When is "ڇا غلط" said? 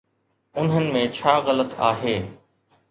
1.19-1.71